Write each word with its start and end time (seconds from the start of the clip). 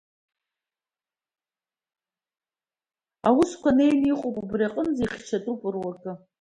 Аусқәа 3.27 3.69
неины 3.77 4.07
иҟоуп 4.11 4.37
убри 4.41 4.65
аҟынӡа, 4.67 5.03
ихьчатәуп 5.05 5.61
руакы… 5.73 6.11